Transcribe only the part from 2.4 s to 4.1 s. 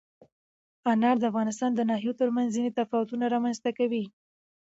ځینې تفاوتونه رامنځ ته کوي.